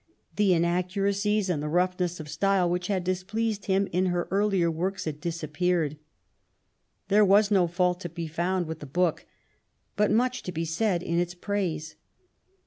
[0.35, 5.05] The inaccuracies and the roughness of style which had displeased him in her earlier works
[5.05, 5.97] had dis appeared.
[7.09, 9.27] There was no fault to be found with the book,
[9.95, 11.97] but much to be said in its praise.